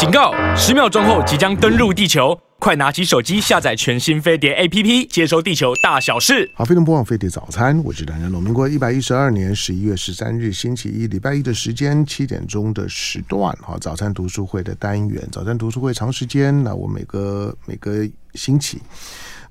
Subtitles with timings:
[0.00, 0.32] 警告！
[0.56, 6.50] 十秒钟后即将登陆地球，快拿起手机下载全新飞碟 APP，接收地球大小事。
[6.54, 8.42] 好，飞龙播放飞碟早餐，我是梁家龙。
[8.42, 18.80] 民国一百一十二年十一月十三日星期一，礼拜一的时间七点钟的时段，好，早餐读书会的单元，早餐读书会长时间，那我每个每个星期。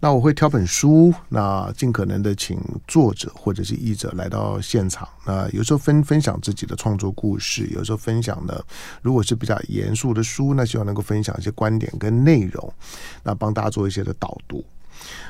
[0.01, 2.57] 那我会挑本书，那尽可能的请
[2.87, 5.07] 作者或者是译者来到现场。
[5.25, 8.63] 那有时候分分享自己的创作故事，有时候分享的
[9.01, 12.73] 如果是比较严肃的书，那希望能够分享一些观点跟内容，
[13.23, 14.63] 那帮大家做一些的导读。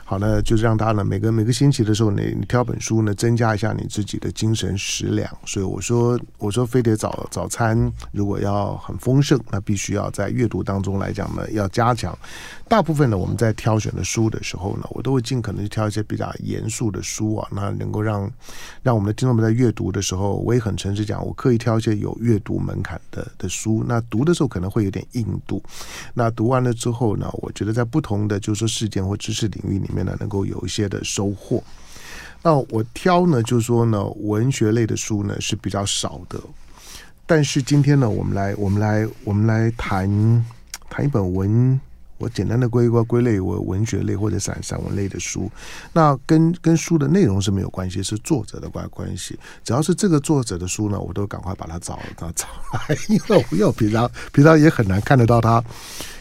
[0.09, 5.29] 好呢，就是让大家呢，每个每个星期的时候你，你挑本书呢，增加一下你自己的精神食粮。
[5.45, 12.17] 所以我说，我说飞碟早早餐如果要很丰盛，那必须要在阅读当中来讲呢，要加强。
[12.67, 18.27] 大部分呢，我们在挑选的书的时候呢，我都会尽可能去挑一些比较严肃的书啊，那能够让
[18.81, 23.83] 让我们的听众们在阅读的时候，我也很诚实讲，我刻意挑一些有阅读门槛的的书。
[23.87, 25.61] 那读的时候可能会有点硬度，
[26.15, 29.98] 那读完了之后呢，我觉得在不同的就是说事件或知识领域里面。
[30.03, 31.64] 能够有一些的收获。
[32.42, 36.39] 那我挑呢，就是说呢，文学类的书呢是比较少的。
[37.25, 40.45] 但是今天呢，我们来，我们来，我们来谈
[40.89, 41.80] 谈一本文，
[42.20, 45.50] 我简单的归归归类为文学类或者散散文类的书。
[45.94, 49.39] 那跟跟书的内容是没有关系，是作者的关关系。
[49.64, 55.64] 只要是这个作者的书呢，我都赶快把它找找找来， 因为我又平常平常也很难看得到它。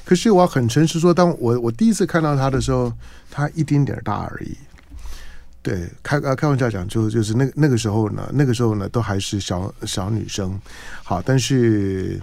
[0.04, 2.92] 可是我很诚实说，当我我第一次看到他的时候，
[3.30, 4.56] 他一丁点大而已。
[5.60, 10.58] 对，开啊开玩笑讲，就就是那那个时候呢，那个时候呢，都还是小小女生。
[11.02, 12.20] 好，但是。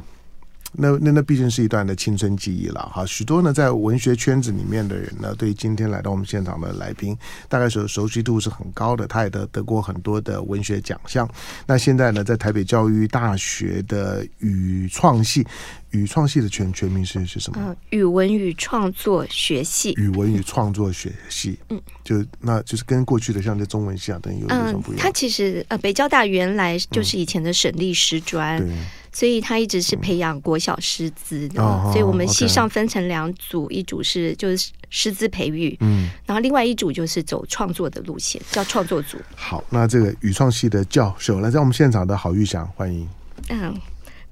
[0.78, 11.30] 那那那毕竟是一段的青春记忆了哈，许多呢在文学圈子里面的人呢，对今天来到我们现场的来宾，大概是熟悉度是很高的，他也得得过很多的文学奖项。
[11.66, 15.46] 那现在呢，在台北教育大学的语创系，
[15.92, 17.60] 语创系的全全名是是什么？
[17.60, 19.94] 嗯，语文与创作学系。
[19.98, 25.04] 语文与创作学系，嗯，就那就是跟过去的像这中文系啊等于有什么不一样？
[25.04, 28.62] 它其实呃，北交大原来就是以前的省立师专。
[28.62, 28.86] 嗯
[29.16, 39.18] 所以他一直是培养国小师资的，嗯、所以我们系上分成两组，一组是就是师资培育，嗯，然后另外一组就是走创作的路线，叫创作组。
[39.34, 43.08] 好，那这个语创系的教授来在我们现场的郝玉祥，欢迎。
[43.48, 43.74] 嗯。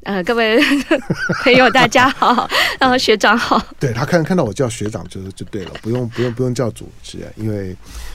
[0.03, 0.59] 呃，各位
[1.43, 2.49] 朋友，大家好，
[2.79, 3.61] 然后学长好。
[3.79, 7.69] 对，他看看到我叫学长就就对了，不用不用不用叫主持人，因为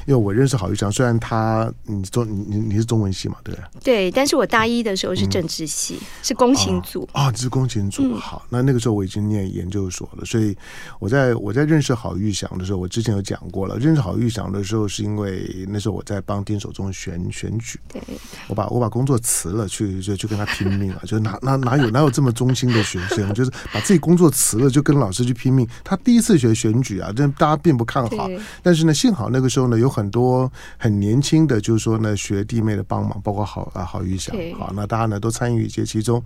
[0.06, 3.60] 因为我认识郝玉祥，虽然他你中你你你是中文系嘛，对不。
[3.81, 8.03] 对，对但是我大一的时候是政治系，嗯、是工勤组啊、哦哦，是工勤组。
[8.03, 10.55] 嗯、好，那那个时候我已经念研究所了，所以
[10.99, 13.76] 我在我在认识郝玉祥的时候，我之前有讲过了。
[13.78, 18.03] 认识郝玉祥的时候，是因为那时候我在帮丁守中选选举，对，
[18.49, 21.78] 我把我把工作辞了，去就去跟他拼命了，就拿拿 拿。
[21.78, 23.33] 有 哪有这么忠心的学生？
[23.34, 25.66] 就是把自己工作辞了，就跟老师去拼命。
[25.83, 28.28] 他第一次学选举啊，这大家并不看好。
[28.62, 36.22] 但是呢，幸好那个时候呢，有很多很年轻的，就是说呢，学弟妹的帮忙，包括好啊郝玉祥，好，那大家呢都参与一些其中。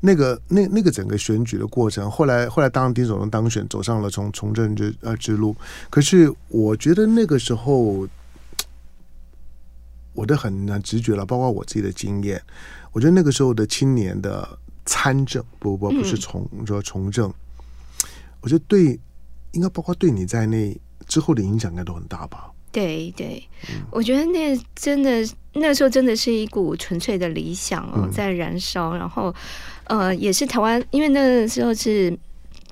[0.00, 5.56] 那个那那个整个选举的过程，后来后来当丁守中当选，走上了从从政之呃之路。
[5.88, 8.06] 可是我觉得那个时候，
[10.12, 12.40] 我的很难直觉了，包括我自己的经验，
[12.92, 14.58] 我觉得那个时候的青年的。
[14.86, 17.30] 参政不不不是从说从政，
[18.40, 18.98] 我觉得对，
[19.52, 20.74] 应该包括对你在内
[21.06, 22.50] 之后的影响应该都很大吧？
[22.72, 29.34] 对对，嗯、我觉得那真的那时候真的是一股纯粹的理想哦，在燃烧，嗯、然后
[29.84, 32.16] 呃，也是台湾，因为那时候是。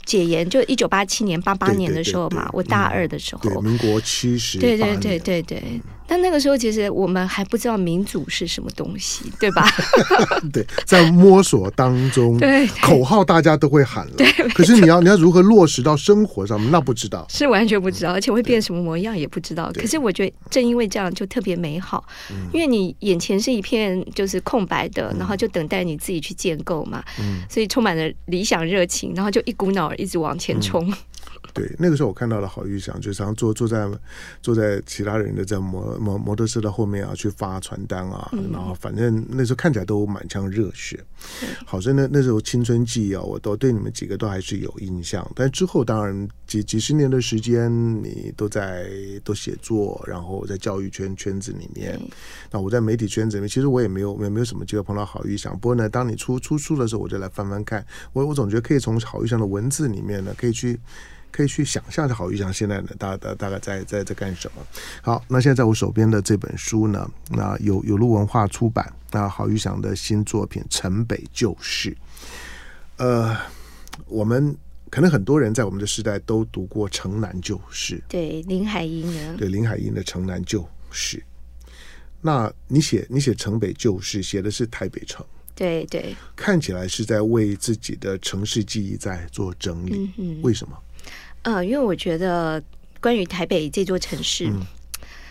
[0.06, 5.80] 解严就一九八七年八八年的时候嘛，我大二的时候，对，民国七十，对对对对对。
[6.06, 9.66] 但那个时候其实我们还不知道民主是什么东西，对吧？
[10.52, 14.26] 对，在摸索当中，对口号大家都会喊了，对。
[14.50, 19.72] 可是你要你要如何落实到生活上面，那不知道，是完全不知道，而且会变什么模样也不知道。
[19.74, 22.04] 可是我觉得正因为这样就特别美好，
[22.52, 29.84] 因为你眼前是一片就是空白的，然后就等待你自己去建构嘛，嗯所以充满了理想热情，然后就一股脑。
[29.96, 30.84] 一直往前冲。
[30.88, 30.94] 嗯。
[31.54, 33.88] 对，那个时候我看到了郝玉祥，就常常坐坐在
[34.42, 40.98] 坐在其他人的在摩摩摩托车的后面啊，去发传单啊，嗯、然后反正那时候看起来都满腔热血。
[41.42, 45.24] 嗯、好，在那那时候青春记忆啊，我都对你们几个都还是有印象。
[45.36, 47.72] 但之后当然几几十年的时间，
[48.02, 48.90] 你都在
[49.22, 51.96] 都写作，然后在教育圈圈子里面。
[52.02, 52.08] 嗯、
[52.50, 55.56] 那我在媒体圈子里面，其实我也没有没有没有什么机会碰到郝玉祥。
[55.56, 57.86] 不过呢，当你出出书的时候，我就来翻翻看。
[58.12, 60.80] 我我总觉得可以从郝玉祥的文字里面呢，可以去。
[61.34, 64.64] 可以去想象的郝玉祥现在呢，大大大概在在在干什么？
[65.02, 71.90] 好，那现在在我手边的这本书呢，那有有路文化出版，那郝玉祥的新作品《城北旧事》。
[72.98, 73.36] 呃，
[74.06, 74.56] 我们
[74.88, 81.18] 可能很多人在我们的时代都读过《城南旧事》，对林海音的，对林海音的《城南旧事》。
[82.20, 90.12] 那你写你写城北旧事，写的是台北城，对对，看起来是在为自己的城市记忆在做整理。
[90.16, 90.78] 嗯、为什么？
[91.44, 92.62] 呃，因为我觉得
[93.00, 94.50] 关于台北这座城市，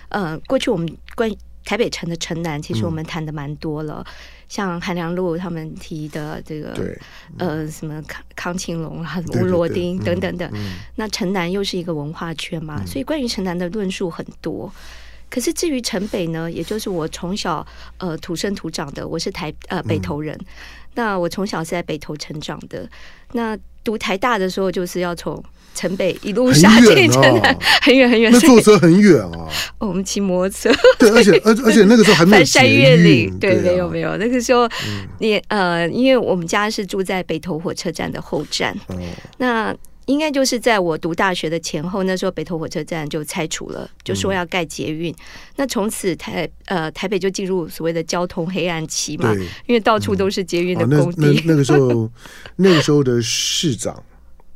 [0.10, 4.04] 嗯、呃，过去我们关于台北城的城南，其实我们谈的蛮多了。
[4.08, 4.14] 嗯
[4.50, 7.00] 像韩良露他们提的这个，对
[7.40, 10.48] 呃，什么康康庆龙啊，什么吴罗丁等等等，
[10.96, 14.72] 那城南又是一个文化圈嘛，嗯、所以关于城南的论述很多。
[15.28, 17.66] 可是至于城北呢，也就是我从小
[17.98, 20.46] 呃土生土长的，我是台呃北投人，嗯、
[20.94, 22.88] 那我从小是在北投成长的，
[23.32, 25.44] 那读台大的时候就是要从。
[25.74, 29.48] 城北一路杀进城南，很远很远，那坐车很远啊。
[29.80, 34.16] 我们骑摩托车，对，而且 而而且那个时候还没有翻山越岭，对，没有没有。
[34.18, 34.68] 那个时候，
[35.20, 38.76] 你呃，因为我们家是住在北投火车站的后站，
[39.38, 39.76] 那
[40.06, 45.14] 应该就是在我读大学的前后，那时候北投火车站就拆除了，就说要盖捷运。
[45.56, 49.34] 那从此台呃台北就进入所谓的交通黑暗期嘛，
[49.66, 51.42] 因为到处都是捷运的工地。
[51.46, 52.10] 那个时候，
[52.58, 54.02] 那个时候的市长。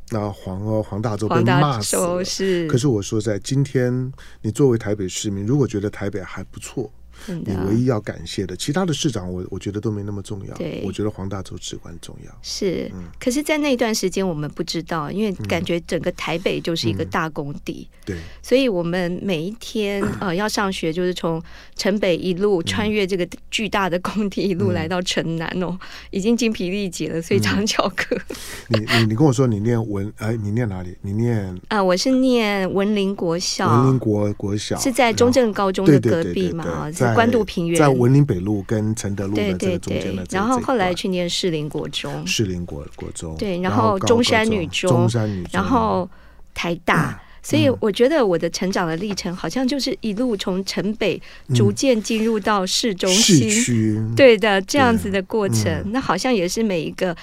[0.09, 2.24] 那黄哦，黄大洲被骂死了。
[2.24, 4.12] 是，可是我说在今天，
[4.42, 6.92] 你作为台北市民，如果觉得台北还不错。
[7.33, 10.53] 你唯一要感谢的，其他的市长我我觉得都没那么重要。
[10.56, 12.31] 对，我觉得黄大州至关重要。
[12.41, 17.88] 是，可是，在那段时间我们不知道，因为感觉整个台北就是一个大工地。
[18.06, 21.41] 对，所以我们每一天 呃要上学，就是从
[21.75, 25.77] 城北一路穿越这个巨大的工地，一路来到城南哦，
[26.12, 28.18] 已经精疲力竭了，所以常翘课。
[28.69, 30.95] 你你你跟我说你念文哎，你念哪里？
[31.01, 36.89] 你念啊，我是念文林国小，文林国国小是在中正高中的隔壁嘛？
[37.18, 46.08] 关渡平原，在文林北路跟承德路的这个中间的，然后后来去念士林国中，士林国国中，对，然后中山女中，中山女中，然后
[46.54, 51.19] 台大，所以我觉得我的成长的历程好像就是一路从城北
[51.56, 57.18] 逐渐进入到市中心，对的这样子的过程，那好像也是每一个。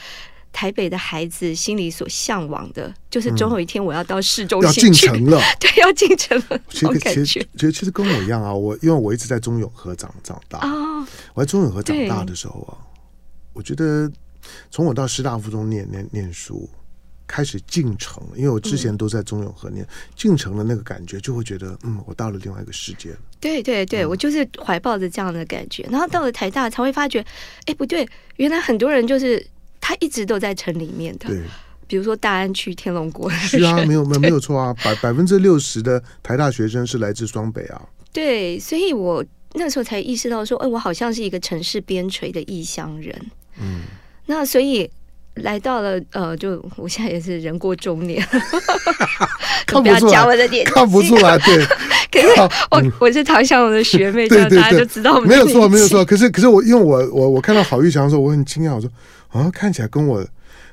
[0.55, 6.61] 台北的孩子心里所向往的，就是总有一天我要到市中心去，要进城了， 对，要进城了。
[6.71, 8.55] 其实，其实，其实，其实跟我一样啊。
[8.55, 12.79] 我因为我一直在中永和长长大啊，哦、我在中永和长大的时候啊，
[13.53, 14.09] 我觉得
[14.71, 16.71] 从我到师大附中念念念书，
[17.27, 19.85] 开始进城，因为我之前都在中永和念，
[20.15, 23.17] 进、嗯、城的那个感觉，就会觉得嗯，我到了另外一个世界了。
[23.41, 27.27] 对对对，嗯、我就是怀抱着这样的感觉，然后到了台大才会发觉，
[27.67, 29.45] 哎，不对，原来很多人就是。
[29.87, 31.43] 他一直都在城里面的，对，
[31.87, 37.83] 比如说大安区天龙国，是啊， 没有没有没有错啊，百百分之六十的台大学生是来自双北啊。
[38.11, 39.23] 对，所以我
[39.53, 43.15] 那时候才意识到说，哎，我好像是一个城市边陲的异乡人。
[43.61, 43.83] 嗯，
[44.25, 44.91] 那所以
[45.35, 48.27] 来到了呃，就我现在也是人过中年，
[49.67, 51.67] 看不出来，看不出来，对。
[52.11, 52.29] 可是
[52.71, 56.03] 我我是唐湘龙的学妹，这样大家就知道没有错，没有错。
[56.05, 58.89] 可是可是我因为我我我看到郝玉祥的时候，我很惊讶，我说。
[59.35, 60.27] 啊，看起来跟我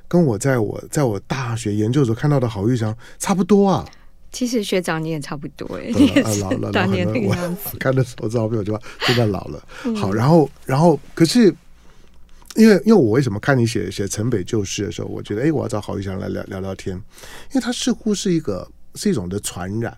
[0.07, 3.85] 跟我在我在我大学研究的时候看到的郝玉祥差不多啊。
[4.31, 7.75] 其实学长你也差不多哎， 你也老了，当年那个样子。
[7.81, 9.61] 看的时候照片我就真的老了。
[9.97, 11.53] 好，然后然后可是
[12.55, 19.97] 因为因为我为什么看你写写城北旧事的时候，我觉得哎，我要找郝玉祥来聊聊聊天，因为他似乎是一个是一种的传染。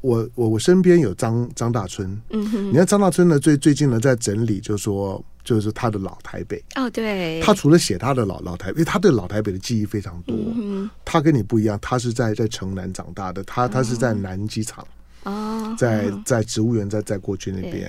[0.00, 5.24] 我我我身边有张张大春，嗯哼，你看张大春呢，最最近呢在整理，就是说。
[5.44, 10.34] 就是他的老台北哦，对，他除了写他的老老台北，因为他对老台北的记忆非常多。
[10.34, 14.88] 嗯、他跟你不一样，他是在在城南长大的，他他是在南机场哦，
[15.78, 17.82] 在在植物园，在在过去那边，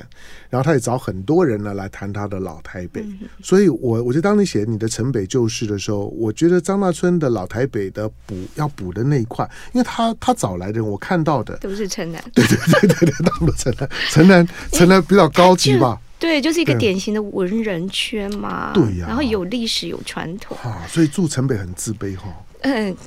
[0.50, 3.02] 然后他也找很多人呢来谈他的老台北。
[3.02, 16.00] 嗯、所以我我觉得当你写你的城北旧事的时候，我觉得张大春的老台北的补要补的那一块，因为他他找来的人我看到的都是城南，对对对对对，都是城南，城南城南比较高级吧。
[16.18, 18.72] 对，就是一个典型的文人圈嘛。
[18.74, 22.34] 对呀，然后有历史有传统啊，所以住城北很自卑哈。
[22.66, 22.98] 嗯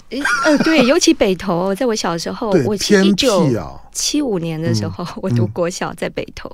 [0.45, 3.47] 呃，对， 尤其北投，在我小时候，我一九
[3.93, 6.50] 七五年的时候，我读国小在北投。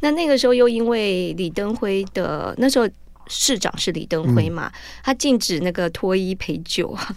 [0.00, 2.88] 那那个时候又因为李登辉的那时候。
[3.30, 4.68] 市长是李登辉嘛？
[4.68, 4.72] 嗯、
[5.04, 7.14] 他禁止那个脱衣陪酒，啊、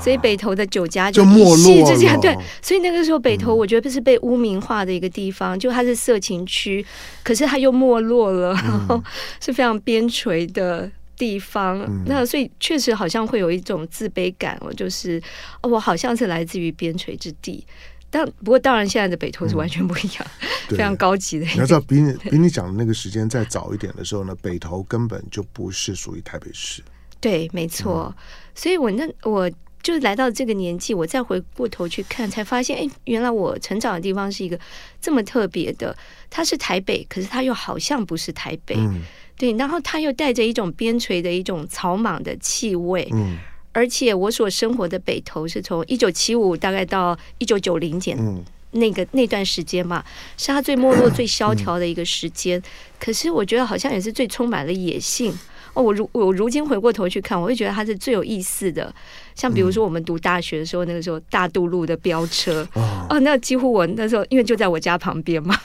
[0.00, 6.84] 所以北投的酒家就没落之间对，所以那个时候北投我觉得是被污名化的一个地方，嗯、就它是色情区，
[7.22, 9.04] 可是它又没落了，嗯、然 后
[9.40, 10.90] 是非常边陲的
[11.22, 11.78] 地方。
[11.86, 15.22] 嗯、那所以确实好像会有一种自卑感，我就是
[15.62, 17.64] 哦我好像是来自于边陲之地。
[18.10, 21.46] 但不过当然，现在的北投是完全不一样，嗯、非常高级的。
[21.46, 26.82] 你要知道，比你比你讲的那个时间再早一点的时候呢，北投根本就不是属于台北市。
[27.20, 28.12] 对，没错。
[28.18, 28.22] 嗯、
[28.54, 29.48] 所以我那我
[29.82, 34.58] 就是来到这个年纪，我再回过头去看，才发现，哎，原来我成长的地方是一个
[35.00, 35.96] 这么特别的。
[36.28, 39.00] 它是台北，可是它又好像不是台北，嗯、
[39.42, 39.52] 对。
[39.58, 43.38] 然后它又带着一种边陲的一种草莽的气味，嗯。
[43.74, 50.04] 而且我所生活的北投是从一九七五大概到一九九零年，嗯那个那段时间嘛，
[50.36, 52.58] 是他最没落、 最萧条的一个时间。
[52.58, 52.62] 嗯、
[52.98, 55.32] 可是我觉得好像也是最充满了野性。
[55.74, 58.94] 哦，我如我如今回过头去看，我会觉得它是最有意思的。
[59.34, 65.58] 像比如说我们读大学的时候，那个时候大渡路的飙车，哦，哦，那几乎我那时候因为就在我家旁边嘛。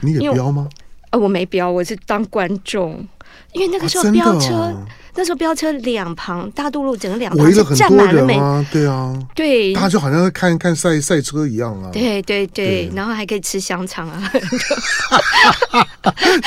[0.00, 0.68] 你也飙吗？
[1.10, 3.06] 呃，我没飙，我是当观众。
[3.54, 8.34] 因为那个时候飙车，啊哦、那时候飙车两旁大渡路整个两旁是站满了没？
[8.72, 11.88] 对啊，对，大家就好像在看看赛赛车一样啊。
[11.92, 14.30] 对对对，对然后还可以吃香肠啊，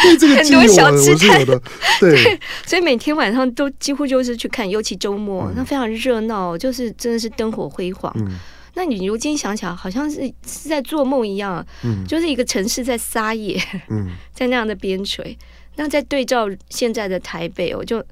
[0.03, 1.61] 对这个 很多小吃摊的。
[1.99, 8.13] 对，所以每天晚上都几乎就是去看，尤其周末，嗯、那非常热闹，就是真的是灯火辉煌。
[8.17, 8.37] 嗯、
[8.75, 13.57] 那你如今想起来，好像是是在做梦一样，嗯，就是一个城市在撒野，
[13.89, 15.37] 嗯， 在那样的边陲。
[15.77, 18.03] 那在对照现在的台北，我就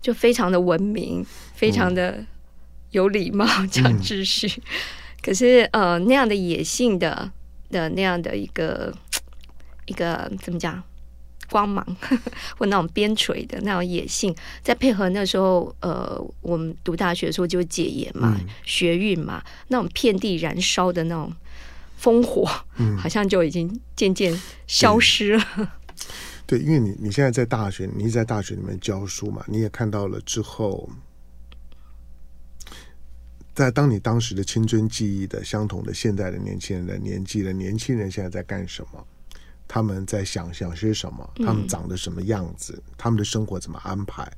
[0.00, 2.24] 就非常的文明，非常的
[2.90, 4.46] 有礼貌，讲秩序。
[4.46, 4.62] 嗯、
[5.22, 7.30] 可是呃，那样的野性的
[7.70, 8.94] 的那样的一个
[9.86, 10.82] 一个怎么讲
[11.50, 11.84] 光芒，
[12.58, 21.32] 或那种边陲的那种野性，再配合那时候呃，我们读大学的时候就解严嘛，嗯、学运嘛，那种遍地燃烧的那种
[22.00, 22.46] 烽火，
[22.78, 25.44] 嗯、好像就已经渐渐消失了。
[25.56, 25.66] 嗯
[26.46, 30.88] 对，因为你你现在在大学，你在大学里面教书嘛，你也看到了之后，
[33.52, 39.04] 在当你当时的青春记忆的相同的现在的年轻人的年纪的年轻人现在在干什么？
[39.66, 41.28] 他们在想想些什么？
[41.44, 42.74] 他们长得什么样子？
[42.86, 44.30] 嗯、他们的生活怎么安排？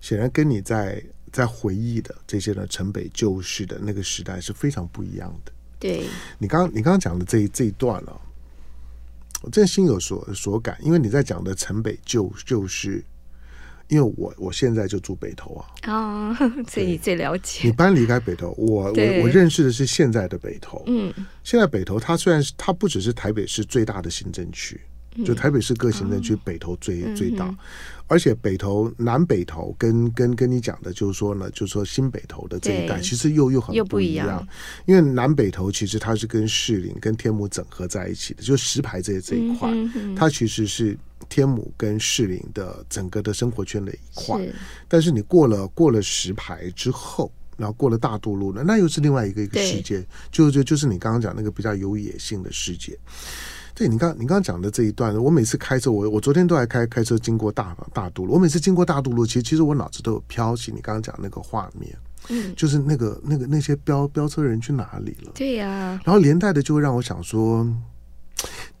[0.00, 5.52] 显然跟你在在回忆的这些呢城北旧事的那个时代是非常不一样的。
[5.78, 6.04] 对，
[6.38, 8.20] 你刚你刚刚讲的这一这一段了、啊。
[9.42, 13.04] 我真心有所所感，因为你在讲的城北就就是，
[13.88, 16.36] 因为我我现在就住北投啊，哦，
[16.68, 17.66] 所以你最了解。
[17.66, 21.12] 你搬离开北投，我我我认识的是现在的北投，嗯，
[21.44, 24.80] 现在北投它虽然是它不只是台北市最大的行政区。
[25.24, 27.58] 就台北市各行政区北投最、嗯、最大，嗯、
[28.08, 34.46] 而且北投南北投跟跟跟你讲的就是说呢，就是说新北投的这一带其实又又很不一样，
[34.86, 40.14] 因为南北投其实它是跟士林跟天母整合在一起的，就石牌这这一块，嗯、哼哼。
[40.14, 40.98] 它其实是
[41.28, 44.54] 天母跟士林的整个的生活圈的一块，是。
[44.88, 52.98] 但是你过了过了石牌之后，然后过了大渡路呢，那又是另外一个一个世界，就就就是你刚刚讲那个比较有野性的世界。
[53.78, 61.96] 对，你刚你刚刚讲的这一段，我每次开车，我我昨天都还开开车经过大大渡路，我每次经过大渡路，其实其实我脑子都有飘起你刚刚讲那个画面，
[62.28, 65.30] 嗯，就是那个那个那些飙飙车人去哪里了？
[65.32, 67.64] 对呀、啊，然后连带的就会让我想说，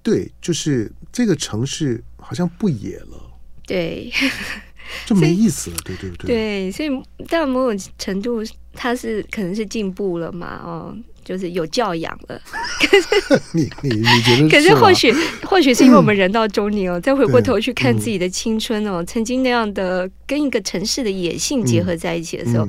[0.02, 3.22] 对，就是这个城市好像不野了，
[3.68, 4.10] 对，
[5.06, 6.26] 就没意思了，对对不对？
[6.26, 6.90] 对，所以
[7.28, 10.96] 到某种程度，它是可能是进步了嘛，哦。
[11.28, 12.40] 就是有教养了，
[12.80, 12.96] 可
[13.36, 14.48] 是你你你觉得？
[14.48, 15.12] 可是或许
[15.44, 22.66] 或许是因为我们人到中年哦，再回过头去看自己的青春哦，曾经那样的跟一个城市的野性结合在一起的时候，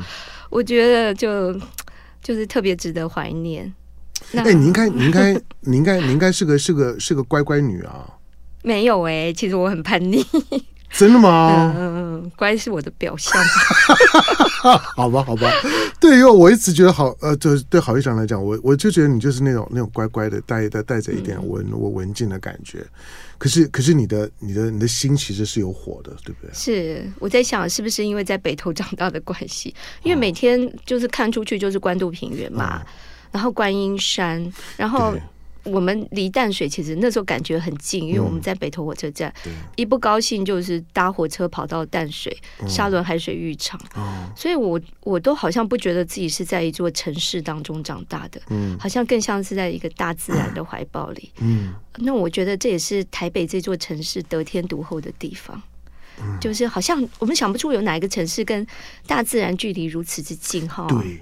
[0.50, 1.54] 我觉得就
[2.22, 3.74] 就是特别值得怀念。
[4.34, 8.06] 哎，你应该你应该你应该你应该是个是个是个乖乖女啊？
[8.62, 10.22] 没有哎，其实我很叛逆。
[10.98, 11.74] 真的吗？
[11.78, 13.32] 嗯，乖是我的表象。
[14.96, 15.50] 好吧，好吧。
[16.00, 22.86] 对，因为我一直觉得好，呃，就对郝议长来讲，我我就觉得你就是那种那种乖乖的，带带带着一点文我文静的感觉。
[23.38, 26.54] 可是，可是你的你的你的心其实是有火的，对不对？
[26.54, 29.74] 是我在想，是不是因为在北投长大的关系？
[30.04, 32.82] 因为每天就是看出去就是关渡平原嘛，
[33.32, 35.14] 然后观音山，然后。
[35.64, 42.36] 我们离淡水其实那时候感觉很近，因为我们在北投火车站，嗯、一不高兴就是搭火车跑到淡水
[42.68, 51.32] 沙仑海水浴场，嗯、所以我我都好像不觉得自己是在一座城市当中长大的，嗯、好像更像是在一个大自然的怀抱里。
[51.40, 55.62] 嗯，那我觉得这也是台北这座城市得天独厚的地方，
[56.22, 58.66] 嗯、就是好像我们想不出有哪一个城市跟
[59.06, 61.20] 大自然距离如此之近，哈，对，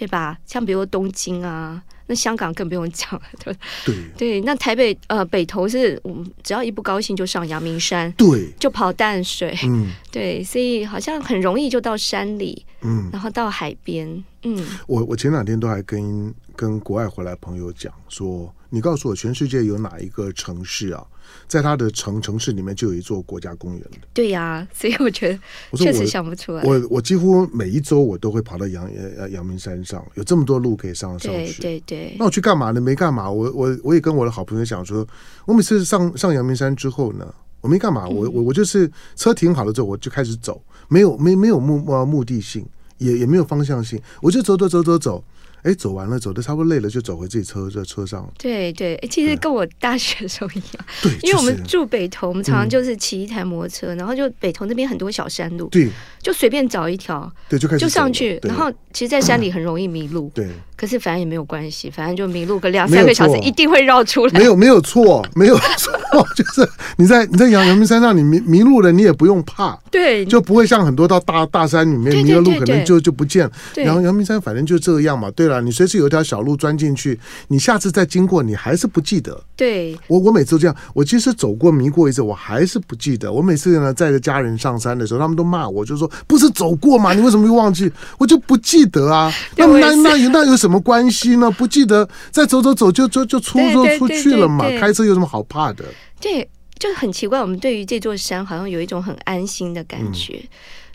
[0.00, 0.38] 对吧？
[0.46, 1.82] 像比如说东京啊。
[2.06, 3.54] 那香港更不用讲了，对
[3.84, 4.40] 对对。
[4.40, 14.08] 那台北呃北投是我们只要一不高兴就上阳明山，对，就跑淡水，嗯，对，所以好像很容易就到山里，嗯，然后到海边，
[14.42, 21.04] 嗯，我我前两天都还跟跟国外回来朋友讲说，你告诉我全世界有哪一个城市啊？
[21.46, 25.38] 在它的城城市里面就有一座国家公园的，对呀、啊，所以我觉得
[25.76, 26.62] 确实想不出来。
[26.64, 28.84] 我我，我几乎每一周我都会跑到阳
[29.16, 31.62] 呃阳明山上，有这么多路可以上上去。
[31.62, 32.16] 对对对。
[32.18, 32.80] 那我去干嘛呢？
[32.80, 33.30] 没干嘛。
[33.30, 35.06] 我我我也跟我的好朋友讲说，
[35.46, 38.08] 我每次上上阳明山之后呢，我没干嘛。
[38.08, 42.66] 我我我就是车停好了之后，我就开始走，没有没没有目目的性，
[42.98, 45.24] 也也没有方向性，我就走走走走走。
[45.62, 48.26] 哎，走完了，走的差不多累了，就走回自己车在车上。
[48.38, 50.84] 对对，其实跟我大学的时候一样。
[51.02, 55.88] 对，因为我们住北投，我们常常就是骑一台摩托车，然后就北投那边很多小山路，对，
[56.22, 58.38] 就随便找一条，对，就开始就上去。
[58.42, 60.48] 然后其实，在山里很容易迷路，对。
[60.76, 64.38] 可是反正也没有关系，反正就迷路个两三个小时，一定会绕出来。
[64.38, 65.92] 没有没有错，没有错，
[66.34, 73.52] 就是你在你在阳阳明山上，你迷迷路了，你也不用怕，对，就不会像很多到大大山里面迷了路，可能就就不见了。
[73.76, 75.30] 然后阳明山反正就这样嘛。
[75.32, 79.40] 对了，你随时有一条小路钻进去，你下次再经过，你还是不记得。
[79.56, 83.32] 对，我我每次都这样，我其实走过迷过一次，我还是不记得。
[83.32, 87.12] 我每次呢载着家人上山的时候，他们都骂我，就说不是走过吗？
[87.14, 87.90] 你为什么又忘记？
[88.18, 89.32] 我就不记得啊。
[89.56, 91.50] 那那那有那有什么关系呢？
[91.50, 94.64] 不记得，再走走走就就就出就出去了嘛。
[94.78, 95.84] 开车有什么好怕的？
[96.20, 96.48] 对，
[96.78, 97.40] 就很奇怪。
[97.40, 100.48] 我们对于这座山好像有一种很安心的感觉，嗯、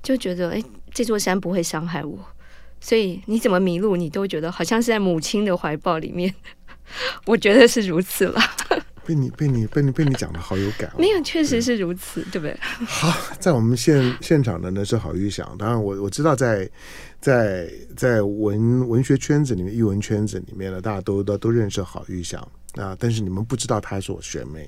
[0.04, 0.64] 就觉得哎，
[0.94, 2.18] 这座山不会伤害我。
[2.80, 6.34] 所以你怎么迷路，你都觉得好像是在母亲的怀抱里面。
[7.26, 8.40] 我觉得是如此了。
[9.04, 12.58] 被你被你被你被你讲的好有感，哦，没有，确实是如此，对，不对？
[12.60, 16.68] 好，在我们现现场的呢是郝玉祥，当然我我知道在
[17.20, 22.42] 在在文文学圈子里面，艺文圈子里面呢，大家都都都认识郝玉祥
[22.78, 24.68] 啊，但是你们不知道她是我学妹，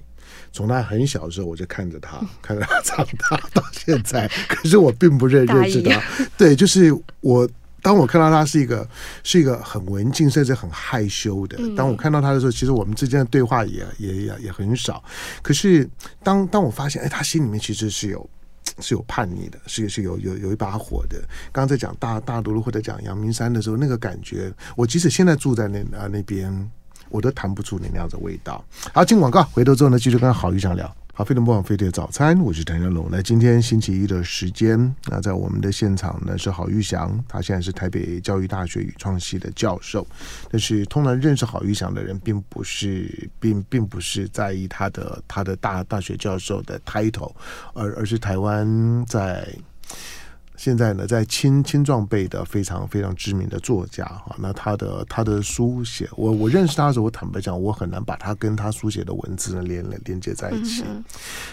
[0.58, 6.02] 从他很小的时候我就看着他， 看着他长大到现在， 可是我并不认认识他，
[6.38, 7.48] 对，就是我。
[7.80, 8.86] 当我看到他是一个
[9.24, 15.02] 是一个很文静甚至很害羞的，当我看到他的时候，其实我们之间的对话也也也也很少。
[15.42, 15.88] 可是
[16.22, 18.30] 当当我发现，哎，他心里面其实是有
[18.82, 21.18] 是有叛逆的，是是有有有一把火的。
[21.54, 26.52] 刚刚在讲大大都路或者讲阳明山的时候，那个感觉，我即使现在住在那啊那边，
[27.10, 28.64] 我都谈不出你那样的味道。
[28.94, 30.96] 好，进广告，回头之后呢，继续跟郝玉祥聊。
[31.14, 33.08] 好，飞碟播放飞碟早餐，我是谭家龙。
[33.12, 40.06] 那今天星期一的时间，那在我们的现场呢是郝玉祥，他现在是台北教育大学语创系的教授。
[40.52, 47.34] 但是通常认识郝玉祥的人，并不是并并不是在意他的他的大大学教授的 title，
[47.74, 49.48] 而而是台湾在。
[50.58, 60.84] 现在呢，在青青壮辈的非常非常知名的作家哈，那他的他的书写，我我认识他的时候，我坦白讲，我很难把他跟他书写的文字呢连连接在一起。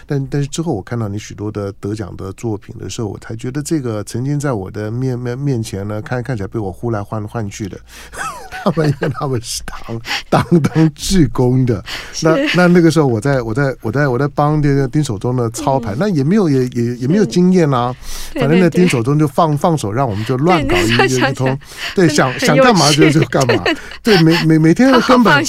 [0.07, 7.79] 但但是之后，我看到你许多的得奖的作品的时候，我才觉得这个曾经在我的面面面前呢，看看起来被我呼来唤唤去的，
[8.49, 11.85] 他们因为他们是当当当志工的。
[12.23, 17.95] 那那那个时候，我在我在我在我在帮这个丁守中的操盘，那也没有也也也没有经验啊，
[18.33, 18.89] 反正那丁。
[18.95, 21.57] 手中就放放手，让我们就乱搞一一通，
[21.93, 23.61] 对，想想干嘛就就干嘛，
[24.01, 25.43] 对，每每每天根本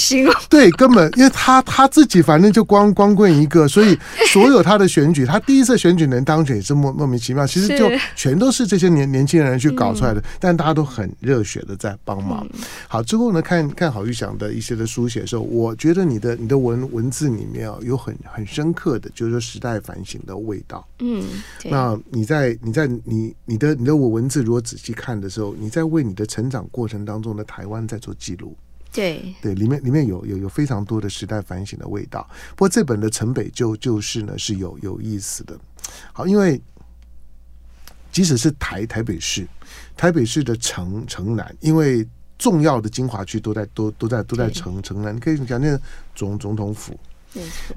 [0.49, 12.45] 对根本，因为他他自己反正就光光棍一个，所以 所有他的选举，他第一次选举能当选也是莫莫名其妙，其实就全都是这些年年轻人去搞出来的，但大家都很热血的在帮忙。
[12.87, 20.85] 好，之后呢，看看郝玉祥的一些的书写的时候，我觉得你的你的文文字里面啊，有很很深刻的，就是说时代反省的味道。
[20.99, 21.23] 嗯，
[21.63, 23.33] 那你在你在你。
[23.45, 28.55] 你的你的我文字如果仔细看的时候，你在为你的成长过程当中的台湾在做记录。
[28.91, 32.27] 对对，里面里面有有有非常多的时代反省的味道。
[32.51, 35.57] 不过这本的城北旧旧事呢是有有意思的。
[36.13, 36.59] 好，因为
[38.11, 39.47] 即使是台台北市，
[39.95, 45.79] 台北市的城城南，因为重要的精华区都在都都在都在城城南，你可以讲那
[46.15, 46.97] 总总统府。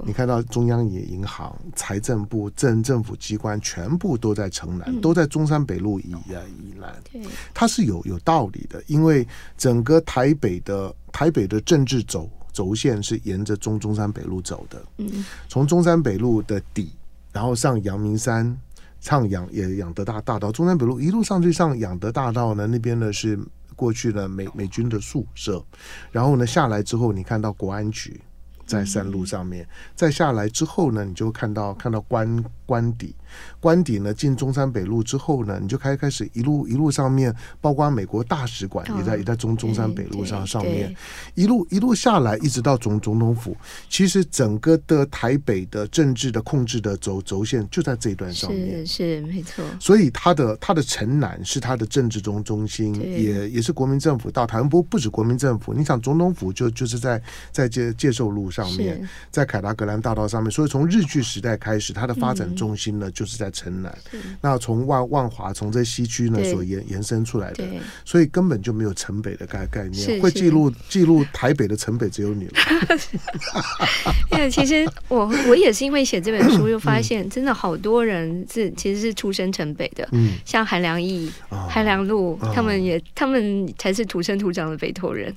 [0.05, 6.93] 你看到中央银银行、财政部、政政府机关全部都在城南，嗯、都在中山北路以呃以南。
[7.11, 7.21] 对，
[7.53, 14.83] 它是有有道理的，因为整个台北的台北的政治轴轴线是沿着中中山北路走的。
[14.97, 16.91] 嗯，从中山北路的底，
[17.31, 18.57] 然后上阳明山，
[18.99, 23.39] 上阳也养德大大道，中山北路一路上去上养德大道呢，那边呢是
[23.75, 25.63] 过去的美美军的宿舍，
[26.11, 28.19] 然后呢下来之后，你看到国安局。
[28.71, 33.13] 在山路上面，再下来之后呢，你就看到看到关官邸。
[33.59, 40.93] 官邸呢，进中山北路之后呢，你就开开始一路一路上面，包括美国大使馆也在、哦、也在中中山北路上上面，
[41.35, 43.55] 一路一路下来，一直到总总统府。
[43.89, 49.63] 其实整个的台北的政治的控制的轴轴线就在这一段上面，是，是没错。
[49.79, 54.29] 所以它的它的城南是它的政治中中心，也也是国民政府。
[54.29, 63.49] 到台湾不不止国民政府，你想总统府就就是在在介介寿路上面，在凯达格兰大道上面，所以从日据时代开始，它的发展中心呢、嗯、就是在。
[63.61, 63.95] 城南，
[64.41, 67.63] 那从万万华从这西区呢所延延伸出来的，
[68.05, 70.19] 所以根本就没有城北的概概念。
[70.21, 72.53] 会记录记录台北的城北只有你了。
[74.31, 81.29] 因为其实我我也是因为写这本书，又发现真的好多人是其实是出生城北的，嗯，像韩良义、
[81.69, 85.31] 韩良露，他们也他们才是土生土长的北投人。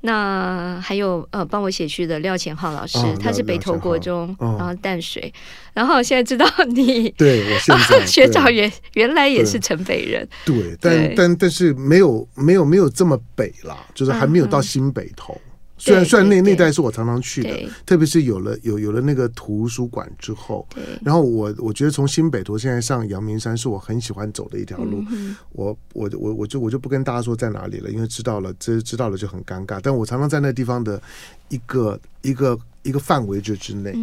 [0.00, 5.34] 那还有呃，帮我写序的廖干浩老师，哦、他是北投国中，哦、然后淡水，
[5.74, 11.14] 然后现在知道你， 对我现在、啊、学长原原来也是城北人，对，对但对。
[11.16, 15.32] 但但是没有没有没有这么北啦，就是还没有到新北头。
[15.34, 15.44] 嗯
[15.80, 20.66] 虽然虽然那那代是我常常去的，特别是有了有有了那个图书馆之后，
[21.04, 25.04] 然后我我觉得从新北投现在上阳明山是我很喜欢走的一条路，
[25.52, 29.78] 我我我我就我就不跟大家说在哪里了，因为知道了知知道了就很尴尬。
[29.80, 31.00] 但我常常在那地方的
[31.48, 33.94] 一个一个一个范围之之内，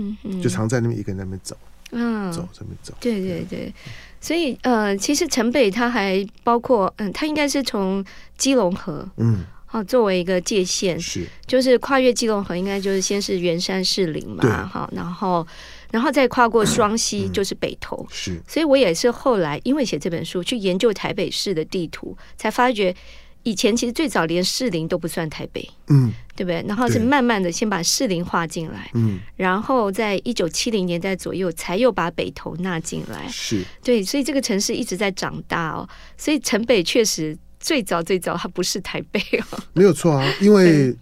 [0.42, 1.68] 就常在那边一个人在那边走，嗯，
[2.32, 3.74] 走这边走，对对对，
[4.20, 8.04] 所以呃，其实城北它还包括嗯，它应该是从
[8.38, 9.46] 基隆河，嗯。
[9.72, 11.26] 哦，作为一个界限，是。
[11.46, 15.46] 就是跨越基隆河，应该就是先是圆山士林嘛，哈，然后
[15.92, 18.08] 然后再跨过双溪，就是北投，嗯嗯。
[18.10, 22.96] 是，所以我也是后来因为写这本书，去研究台北市的地图，才发觉
[23.46, 26.62] 以前其实最早连士林都不算台北，嗯，对不对？
[26.68, 33.64] 然后是慢慢的先把士林划进来，嗯，然后在一九七零年代左右，才又把北投纳进来，是。
[33.82, 37.38] 对，所以这个城市一直在长大哦，所以城北确实。
[37.58, 40.96] 最早最早，它不是台北哦，没有错啊， 因为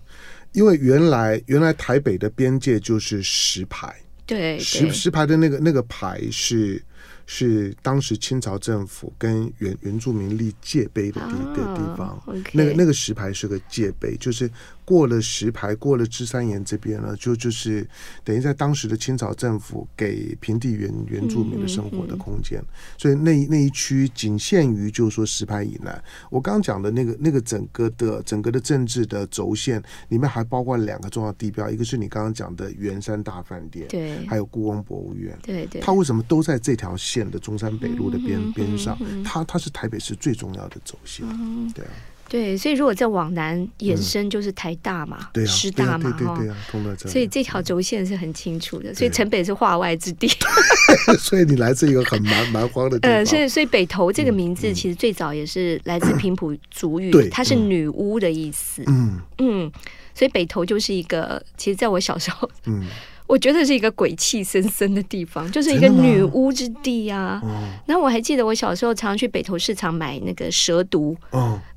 [0.53, 3.93] 因为原来原来台北的边界就是石牌，
[4.25, 6.81] 对，石石牌的那个那个牌是。
[7.25, 14.49] 是当时清朝政府跟原原住民立界碑的地的地方，那个那个石牌是个界碑，就是
[14.85, 17.87] 过了石牌，过了芝山岩这边呢，就就是
[18.23, 22.63] 等于在当时的清朝政府给平地原原住民的生活的空间，
[22.97, 26.03] 所以那那一区仅限于就是说石牌以南。
[26.29, 37.23] 我刚刚讲的那个那个整个的整个的政治的轴线里面还包括两个重要地标，一个是你刚刚讲的圆山大饭店，对，还有故宫博物院，对对，它为什么都在这条线？
[37.33, 41.25] 的中山北路的边边上，它它是台北市最重要的轴线，
[41.73, 41.91] 对啊，
[42.29, 50.27] 对，所以如果再往南延伸，就是台大嘛，对啊，师大嘛，哈，对啊，通到这，所以这条轴线是很清楚的，所以城北是化外之地，
[51.19, 59.19] 所以你来自一个很蛮蛮荒的地方，呃，所以所以北投这个名字其实最早也是来自平埔族语，它是女巫的意思，嗯。
[59.37, 59.71] 嗯，
[60.15, 62.87] 所以北投就是一个，其实在我小时候，嗯。
[63.33, 67.41] 我觉得是一个鬼气森森的地方， 就是一个女巫之地啊。
[67.87, 71.17] 然后我还记得我小时候常常去北投市场买那个蛇毒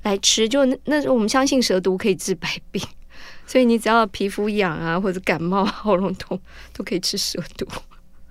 [0.03, 2.83] 来吃，就那那时候我们相信蛇毒可以治百病，
[3.49, 6.39] 所以你只要皮肤痒啊或者感冒、 喉咙痛
[6.75, 7.67] 都可以吃蛇毒。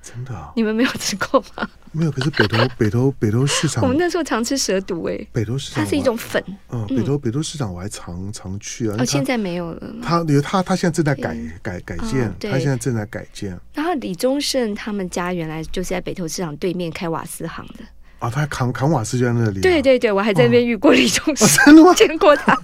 [0.03, 0.51] 真的啊？
[0.55, 1.67] 你们没有吃过吗？
[1.95, 2.11] 没有。
[2.11, 5.27] 可是北投北投北投市场，我们那时候常吃蛇毒哎。
[5.31, 6.43] 北投市场它是一种粉。
[6.69, 8.95] 嗯，北投北投市场我还常常去啊。
[8.99, 9.95] 哦，现在没有了。
[10.01, 13.57] 他他他现在正在改改改建，他现在正在改建。
[13.73, 17.83] 然后李宗盛他们家原来就是在北投市场对面开瓦斯行的。
[18.19, 19.61] 啊，他扛扛瓦斯就在那里。
[19.61, 21.93] 对对对，我还在那边遇过李宗盛，真的吗？
[21.93, 22.55] 见过他。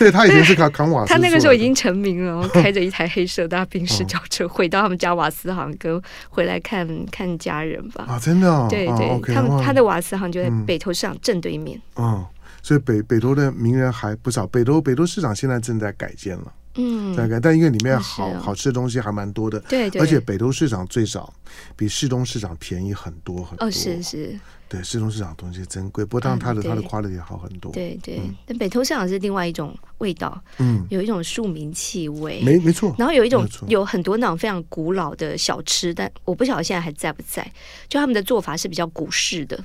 [0.00, 8.06] 对，他以前是卡扛瓦斯，他那个时候已经成名了， 开着一台黑色大宾士轿车回到他们家瓦斯行，跟回来看看家人吧。
[8.08, 8.66] 啊，真的？
[8.70, 11.78] 对对，他们他的瓦斯行就在北投市场正对面。
[11.96, 12.24] 嗯，
[12.62, 14.46] 所以北北投的名人还不少。
[14.46, 16.52] 北投北投市场现在正在改建了。
[16.76, 19.60] 嗯，大概，但因为里面好好吃的东西还蛮多的。
[19.68, 20.00] 对对。
[20.00, 21.30] 而且北投市场最少
[21.76, 23.66] 比市东市场便宜很多很多。
[23.66, 24.38] 哦，是是。
[24.70, 27.72] 对，市中市场东西珍贵，不过当然它的它的 quality 也好很多。
[27.72, 32.94] 对对，但北投市场是另外一种味道，嗯，有一种庶民气味，没没错。
[32.96, 37.44] 然后有一种有很多那种非常古老的小吃，但我不晓得现在还在不在。
[37.88, 39.60] 就他们的做法是比较古式的，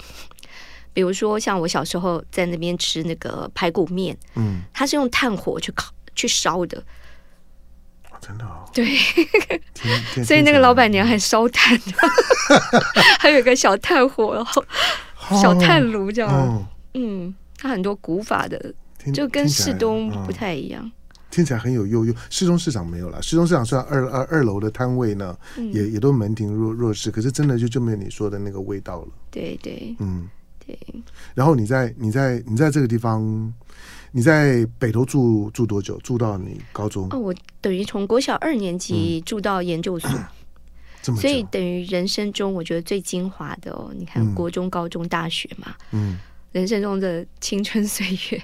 [0.92, 6.84] 比如说像我小时候在那边吃那个排骨面，嗯，它是用炭火去烤去烧的。
[8.26, 8.86] 真的哦，对，
[10.24, 11.80] 所以那个老板娘还烧炭，
[13.20, 14.66] 还有一个小炭火，然后
[15.40, 18.74] 小炭炉这样，嗯，它很多古法的，
[19.14, 20.92] 就跟市东不太一样。
[21.30, 22.14] 听起来很有悠悠。
[22.30, 29.08] 市中市场没有了，市中市场虽然二二二楼的摊位呢，嗯、也也都门庭若若市，可是真的就就没有你说的那个味道了。
[29.30, 30.28] 对对，嗯，
[30.66, 30.80] 对。
[31.34, 33.54] 然后你在你在你在这个地方，
[34.16, 35.98] 你在北投住住多久？
[35.98, 37.06] 住到你高中？
[37.12, 40.10] 哦，我等于从国小二年级住到研究所。
[41.08, 46.18] 嗯所以等于人生中，我觉得最精华的哦，你看国中、高中、大学嘛，嗯，
[46.52, 48.42] 人生中的青春岁月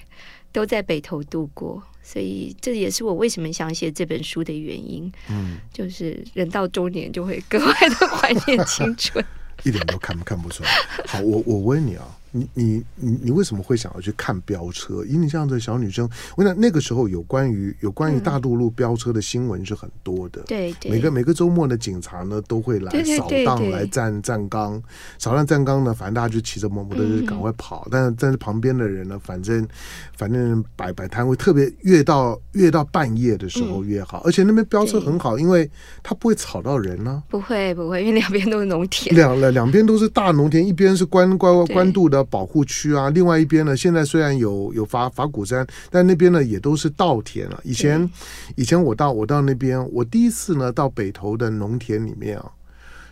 [0.51, 5.12] 都在北投度过，所以这也是我为什么想写这本书的原因。
[5.27, 9.25] 嗯， 就是人到中年就会格外的怀念青春，
[9.65, 10.69] 一点都看不看不出来。
[11.07, 12.05] 好，我我问你啊。
[12.32, 15.04] 你你你你为什么会想要去看飙车？
[15.06, 20.41] 以你这样的小女生，我想那个时候有关于有关于大渡路飙车的新闻是很多的。
[20.44, 24.82] 对对，每个每个周末呢警察呢都会来扫荡，来站站岗，
[25.20, 27.86] 扫荡站岗呢，反正大家就骑着摩托车赶快跑。
[27.91, 29.67] 但是但是旁边的人呢，反正
[30.15, 34.22] 反正摆摆摊位，特别越到越到半夜的时候越好。
[34.24, 35.70] 而且那边飙车很好，因为
[36.02, 37.22] 它不会吵到人呢。
[37.28, 39.13] 不会不会，因为两边都是农田。
[39.13, 42.20] 两两两边都是大农田，一边是关关关渡的。
[42.23, 47.60] 保护区啊，另外一边呢，现在虽然有有法法鼓山，但那边呢也都是稻田了。
[47.63, 48.10] 以前
[48.55, 52.51] 以前我到我到那边，我第一次呢到北投的农田里面啊，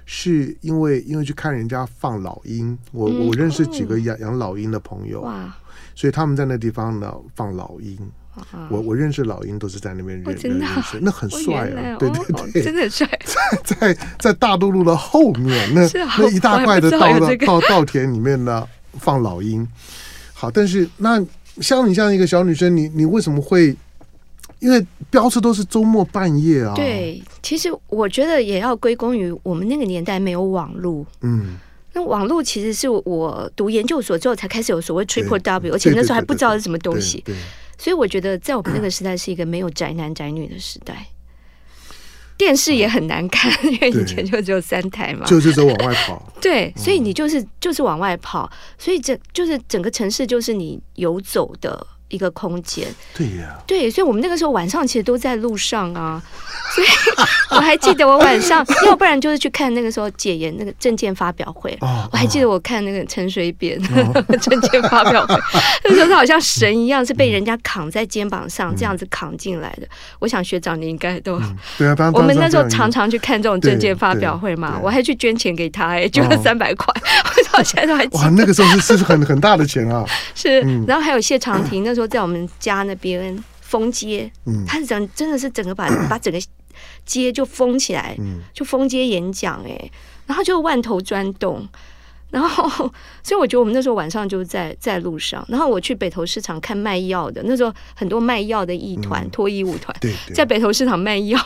[0.05, 5.27] 是因为因为去看人家放老鹰，我我认识几个养养老鹰的朋友，
[5.95, 7.97] 所以他们在那地方呢放老鹰。
[8.69, 13.05] 我我认识老鹰都是在那边认认识，那很帅啊，对对对，真的很帅。
[13.65, 15.81] 在在在大渡路的后面，那
[16.17, 18.65] 那一大块的稻稻稻田里面呢。
[18.99, 19.65] 放老鹰，
[20.33, 21.25] 好，但是那
[21.61, 23.75] 像你这样一个小女生，你你为什么会？
[24.59, 26.73] 因为飙车都是周末半夜啊。
[26.75, 31.05] 对，其实我觉得也要归功于我们那个年代没有网络。
[31.21, 31.55] 嗯，
[31.93, 37.21] 那网络其实是我读研究所之后才开始有所谓 Triple W，而且那时候还不知道是什么东西。
[37.25, 37.33] 对
[37.77, 41.07] 所以我觉得在我们那个时代是一个没有宅男宅女的时代。
[42.39, 46.31] 电视也很难看，因为以前就只有三台嘛，就是走往外跑。
[46.39, 56.21] 对，所以你就是就是往外跑，所以整就是整个城市就是你游走的一个空间，对呀，对，所以我们那个时候晚上其实都在路上啊。
[56.75, 56.87] 所以
[57.49, 61.75] 我还记得我晚上， 要不然就是去看那个时候解严那个证件发表会。
[61.81, 63.81] 我还记得我看那个陈水扁
[64.39, 65.35] 证件发表会，
[65.85, 69.87] 那时候他好像神一样，是被人家扛在肩膀上这样子扛进来的。
[70.19, 71.41] 我想学长你应该都
[71.75, 76.93] 对啊，我们那时候常常去看这种证件发表会嘛，我还去捐钱给他，哎，捐了三百块，
[77.35, 78.19] 我到现在都还记得。
[78.19, 80.05] 哇，那个时候是 是很很大的钱啊。
[80.35, 86.39] 是，然后还有谢长廷，那时候在我们家那边封街，嗯他是整真的是整个把 把整个。
[87.05, 88.15] 街就封起来，
[88.53, 89.91] 就封街演讲哎，
[90.27, 91.67] 然后就万头钻动，
[92.29, 92.69] 然后
[93.21, 99.93] 所以我觉得我们那时候晚上就在在路上，然后我去北投市场看卖药的，那时候很多卖药的艺团脱衣舞团，
[100.33, 101.37] 在北投市场卖药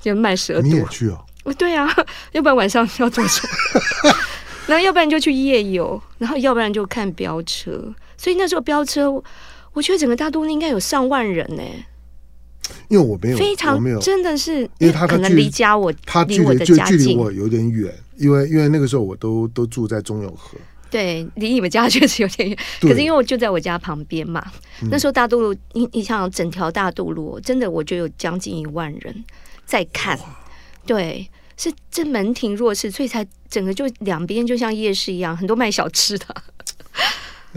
[0.00, 1.18] 就卖蛇毒，你也去哦？
[1.58, 1.86] 对啊，
[2.32, 4.14] 要不然晚上要做什么？
[4.66, 9.10] 然后要不然就去夜游，然后要不然就看飙车，所以那时候飙车，
[9.72, 11.62] 我觉得整个大都应该有上万人呢。
[12.88, 13.98] 因为我没有非常没有。
[14.00, 20.56] 真的是，因为他可能离家我他距离就距离我有点远，因为因为那个时候我都都住在中永和，
[20.88, 22.58] 对，离你们家确实有点远。
[22.80, 24.42] 可是因为我就在我家旁边嘛，
[24.90, 29.24] 那时候大渡路，你你想整条大渡路，真的我觉得有将近一万人
[29.66, 30.18] 在看，
[30.86, 36.26] 对，是这门庭若市，所以才整个就两边就像夜市一样，很多卖小吃的。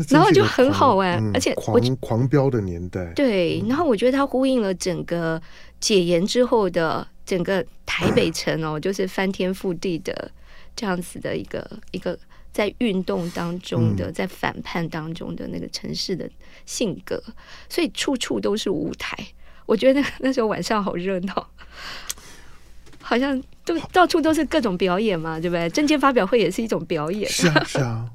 [0.09, 3.13] 然后就很好玩，嗯、而且狂狂飙的年代。
[3.13, 5.41] 对，然后我觉得它呼应了整个
[5.79, 10.29] 解严之后的整个台北 城哦，就是翻天覆地的
[10.75, 12.19] 这样子的一个一个
[12.51, 16.29] 在运动当中的，在反叛当中的那个城市的
[16.65, 17.23] 性格，
[17.69, 19.17] 所以处处都是舞台。
[19.65, 21.49] 我觉得那那时候晚上好热闹，
[23.01, 25.67] 好像都到处都是各种表演嘛，对不对？
[25.71, 28.09] 证件发表会也是一种表演，是啊，是啊。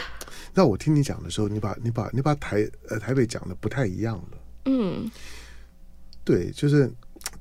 [0.54, 4.38] 那我听你讲的时候，你把你把你把台呃台北讲的不太一样了。
[4.64, 5.10] 嗯，
[6.24, 6.90] 对，就是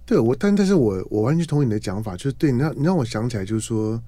[0.05, 4.01] 对我，但但是我我完全同意你的讲法，就是对你让你让我想起来，就是说，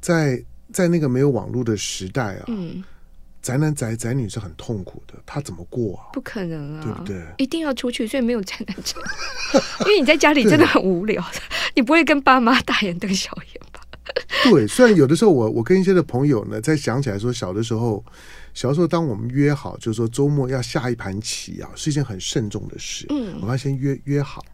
[0.00, 2.84] 在在那个没有网络的时代啊，嗯，
[3.48, 6.12] 宅男宅宅女是很痛苦的，他怎么过啊？
[6.12, 7.26] 不可能啊，对不对？
[7.38, 8.94] 一定要出去，所以没有宅男宅，
[9.80, 11.24] 因为你在家里真的很无聊，
[11.74, 13.80] 你不会跟爸妈大眼瞪小眼吧？
[14.44, 18.04] 对，虽然有的时候我我跟一些的朋友呢，在想起来说，小的时候，
[18.52, 23.06] 小的时候，当我们约好，就是说周末要下一盘棋啊，是一件很慎重的事。
[23.08, 24.44] 嗯，我们要先约约好，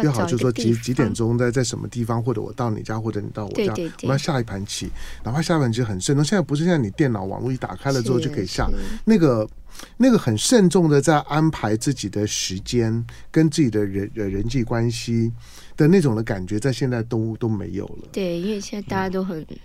[0.00, 4.90] 约好就是说几几点钟在在什么地方，或者我到你家，或者你到我家，对对对，我们要下一盘棋，
[5.24, 6.24] 哪怕下一盘棋很慎重。
[6.24, 8.70] 现在不是现在你电脑网络一打开了之后就可以下，
[9.04, 9.48] 那个
[9.96, 15.32] 那个很慎重的在安排自己的时间跟自己的人人际关系
[15.76, 18.08] 的那种的感觉，在现在都都没有了。
[18.12, 19.40] 对，因为现在大家都很。
[19.40, 19.56] 嗯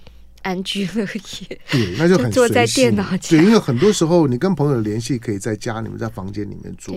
[0.41, 3.39] 安居乐业，对， 那就很坐在电脑前。
[3.39, 6.95] 对，因为很多时候你跟朋友联系可以在家，你们在房间里面做，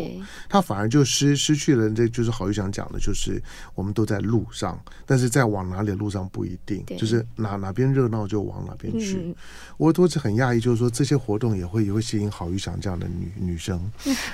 [0.48, 1.90] 他反而就失失去了。
[1.90, 3.42] 这就是郝玉祥讲的，就是
[3.74, 9.16] 我们都在路上，但是在往哪里的路上不一定，就是哪哪边热闹就往哪边去。
[9.16, 9.35] 嗯、
[9.76, 13.81] 我都是很讶异，就是说这些活动也会也会吸引郝玉祥这样的女女生。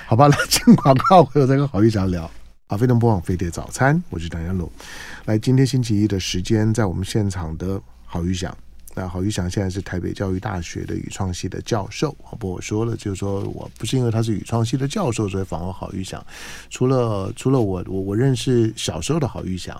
[0.05, 2.29] 好吧，来进广告， 回头再跟郝玉祥聊。
[2.67, 4.69] 啊，飞碟播放飞碟早餐，我是唐彦龙。
[5.23, 8.55] 来，今天星期一的时间，在我们现场的郝玉祥。
[8.97, 12.11] 那郝玉祥现在是台北教育大学的语创系的教授。
[12.39, 16.25] 不过我说了，就是说我不是因为他是语创系的教授，所以访问郝玉祥。
[16.71, 19.79] 除了除了我我我认识小时候的郝玉祥，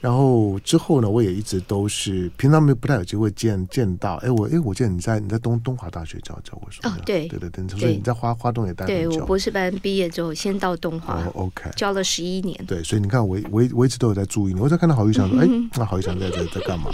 [0.00, 4.14] 然后之后呢，我也一直都是平常没不太有机会见见到。
[4.16, 6.80] 哎，我哎，我记得你在你在东东华大学教教过书。
[6.84, 9.10] 哦，对对对对，所以你在花花东也待很久。
[9.10, 11.14] 对，我博士班毕业之后，先到东华。
[11.14, 12.64] 哦，OK，教了十一年。
[12.64, 16.90] 对，所以你看我我我一直都有在注意你，我在看到郝玉祥说， 哎，那郝玉祥在在在干嘛？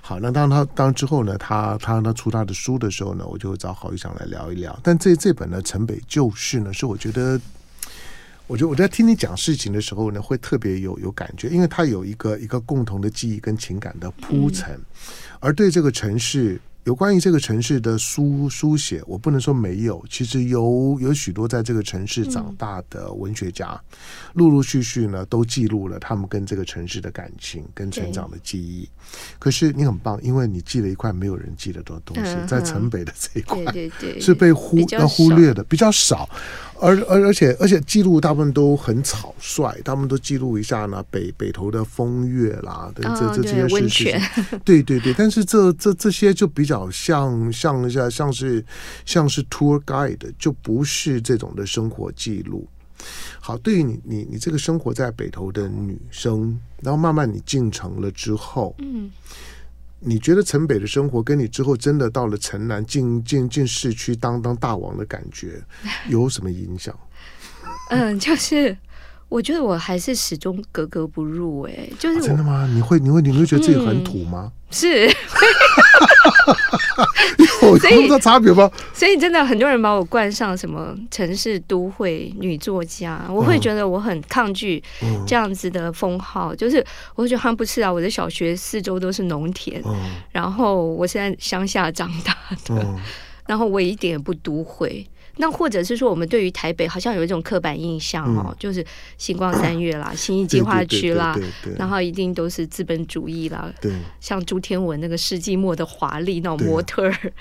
[0.00, 4.78] 好，那当他当之后呢，他他他出他的书的时候呢，我就找郝玉祥来聊一聊。
[4.80, 7.40] 但这这本呢，《城北旧事》呢，是我觉得，
[8.46, 14.80] 我觉得我在听你讲事情的时候呢，会特别有有感觉，因为它有一个一个共同的记忆跟情感的铺陈，
[15.40, 16.60] 而对这个城市。
[16.84, 23.76] 有关于这个城市的书书写，我不能说没有，其实有有许多在这个城市长大的文学家，
[24.34, 28.88] 陆陆续续呢都记录了他们跟这个城市的感情跟成长的记忆。
[29.40, 33.64] 可是你很棒，因为你记了一块没有人记得的东西，在城北的这一块，
[34.20, 36.30] 是被忽要忽略的比较少。
[36.80, 44.20] 而而而且而且记录大部分都很草率，他们都记录一下呢北北头的风月啦，等这这这些事情，
[44.64, 48.64] 对对对，但是这这这些就比较像像一下像是
[49.04, 52.68] 像是 tour guide，就不是这种的生活记录。
[53.40, 59.10] 好，对于你你你这个生活在北头的女生，然后慢慢你进城了之后，嗯。
[60.00, 65.62] 你觉得城北的生活跟你之后真的到了城南进进进市区当当大王的感觉
[66.08, 66.94] 有什么影响？
[67.90, 68.76] 嗯，就是
[69.28, 72.66] 我觉得我还是始终格格不入哎、欸，就是、啊、真的吗？
[72.72, 74.52] 你会你会你会觉得自己很土吗？
[74.52, 75.08] 嗯、是。
[77.62, 78.70] 有这个差别吗？
[78.92, 84.82] 所以真的很多人把我冠上什么城市都会女作家，我会觉得我很抗拒
[85.26, 86.54] 这样子的封号。
[86.54, 89.94] 嗯、就是我会觉得他们不是啊，我的小学四周都是农田，嗯、
[90.30, 92.32] 然后我现在乡下长大
[92.66, 92.98] 的，嗯、
[93.46, 95.06] 然后我一点也不都会。
[95.38, 98.84] 那或者是说，我们对于台北好像有一种刻板印象哦，嗯、就是
[99.18, 101.38] 星光三月啦、 新义计划区啦，
[101.78, 107.32] 然后一定都是资本主义啦，对像朱天文那个世纪末的华丽那种模特儿。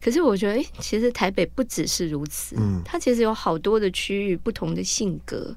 [0.00, 5.52] 可是我觉得，哎，其实台北不只是如此，嗯、它其实有好多的区域不同的性格，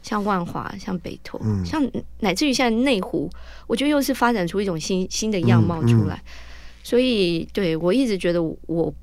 [0.00, 1.84] 像万华、像北投，嗯、像
[2.20, 3.28] 乃至于现在内湖，
[3.66, 6.22] 我觉得又是发展出一种新新的样貌出来。
[6.84, 8.94] 所以，对我一直觉得我。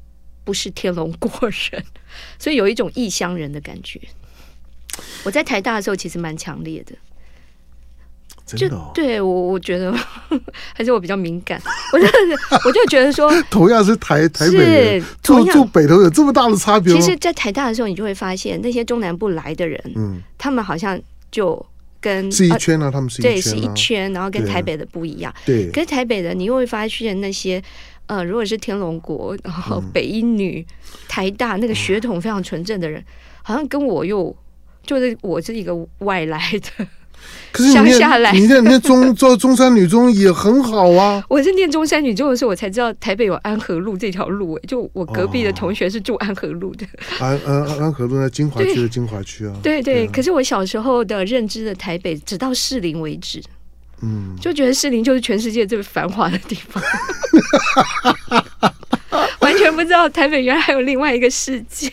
[0.49, 1.83] 不是天龙国人，
[2.39, 4.01] 所以有一种异乡人的感觉。
[5.23, 6.95] 我在台大的时候其实蛮强烈的，
[8.47, 9.93] 真的、对我我觉得
[10.73, 11.61] 还是我比较敏感，
[11.93, 12.07] 我就
[12.65, 16.95] 我就觉得说， 同样是台台北人，住住北头有这么大的差别。
[16.95, 21.63] 其实，在台大的时候，你就会发现那些中南部来的人，嗯，他们好像就
[22.01, 27.61] 跟是一圈啊，啊他们是一圈、是一圈，然后跟台北的不一样，对，跟台北的你又会发现那些。
[28.09, 30.75] 呃，如果是天龙国，然后北一女、嗯、
[31.07, 33.05] 台大那个血统非常纯正的人，嗯、
[33.43, 34.35] 好像跟我又
[34.83, 36.41] 就是我是一个外来
[36.77, 36.87] 的，
[37.71, 38.31] 乡下来。
[38.31, 41.23] 你念你念 中中中山女中也很好啊。
[41.29, 44.55] 我是念中山女中的时候，我才知道台北有安和路这条路。
[44.55, 46.85] 哎，就我隔壁的同学是住安和路的。
[46.85, 49.53] 哦、安安安和路在金华区的金华区啊。
[49.61, 53.39] 对对，可是我小时候的认知的台北，直到士林为止。
[54.01, 56.81] 嗯，就觉得士林就是全世界最繁华的地方，
[59.41, 61.91] 完全不知道台北原来还有另外一个世界，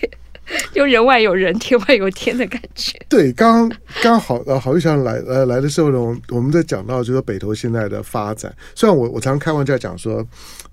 [0.73, 2.99] 就人外有人，天外有天的感觉。
[3.09, 3.71] 对，刚
[4.03, 10.27] 刚好呃，郝玉祥来呃来的时候呢，我我们在讲到就是北投现在的发展，虽然我我常常开玩笑讲说。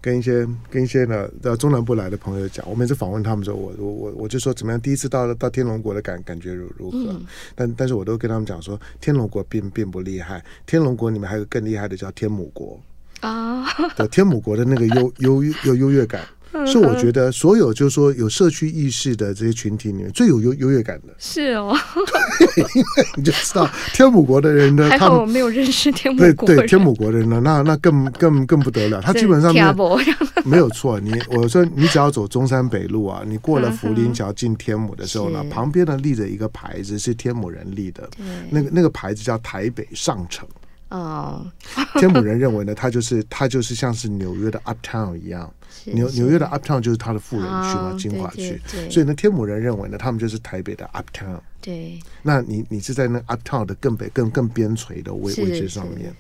[0.04, 4.82] 跟一些跟一些呢，到中南部来的朋友讲，我每次访问他们的时候，我我我我就说怎么样？
[4.82, 7.14] 第一次到到天龙国的感感觉如如何？
[7.14, 12.78] 嗯、但但是我都跟他们讲说，天龙国并并不厉害，天龙国里面还有更厉害的叫天母国
[13.22, 16.22] 啊，对，天母国的那个优优优优越感。
[16.66, 21.14] 是我觉得所有就是说有社区意识的这些群体里面最有优优越感的。
[21.18, 21.76] 是哦，
[22.56, 30.00] 对， 因为你就知道天母国的人呢， 还好我没有认识天母国对对天母国的人呢，那那更更更不得了，他基本上没有，
[30.46, 31.00] 没有错。
[31.00, 38.10] 你我说你只要走中山北路啊，你过了福林桥进天母的时候呢，旁边呢立着一个牌子是天母人立的，
[38.50, 40.48] 那个那个牌子叫台北上城。
[40.94, 41.44] 哦，
[41.96, 45.52] 天母人认为呢，他就是他就是像是纽约的 Uptown 一样。
[45.86, 51.40] 纽纽约的 Uptown 就是他的富人区嘛，精华区，所以呢，天母人认为呢，他们就是台北的 Uptown。
[51.64, 56.14] 对，那你你是在那 Uptown 的更北、更更边陲的位位置上面。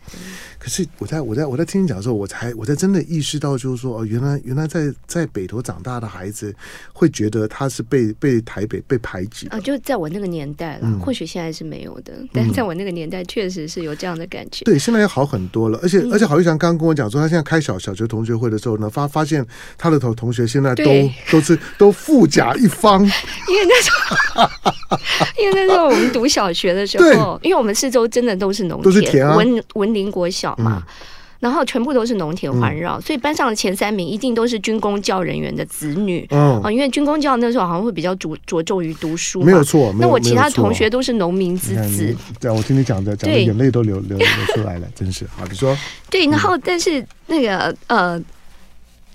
[0.57, 6.55] 可是我在我在我在听你讲的时候，我才我才真的意识到，就是说哦，原来原来在在北头长大的孩子
[6.93, 9.59] 会觉得他是被被台北被排挤啊。
[9.59, 14.63] 就在我那个年代了，或许现在是没有的，但是在我那个年代确实是有这样的感觉。
[14.63, 19.45] 对，现在要好很多了，而且而且郝玉祥刚刚跟我讲说，他现在开小小学同学会的时候呢，发发现。
[19.77, 20.83] 他的同同学现在都
[21.31, 23.89] 都是都富甲一方， 因为那时
[24.33, 24.47] 候，
[25.39, 30.93] 因为那时候我们读小学的时候，因为我们四周真的都是农田，都是田啊、文文林国小嘛，嗯、
[31.39, 36.27] 然后全部都是农田环绕，嗯、所以班上的前三名一定都是军工教人员的子女。
[36.31, 39.93] 嗯，因为军工教那时候好像会比较着着重于读书，没有错。
[39.99, 45.25] 那我其他同学都是农民之子，对，我听你讲的，讲的眼泪都流流流出来了，真是。
[45.35, 45.45] 好。
[45.49, 45.77] 你说。
[46.09, 48.21] 对，然后但是那个呃。